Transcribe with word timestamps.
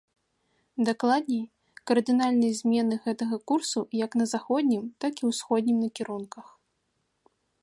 Дакладней, 0.87 1.43
кардынальнай 1.91 2.51
змены 2.61 2.95
гэтага 3.05 3.37
курсу 3.53 3.79
як 4.05 4.11
на 4.23 4.31
заходнім, 4.35 4.83
так 5.07 5.13
і 5.23 5.33
ўсходнім 5.33 5.77
накірунках. 5.87 6.45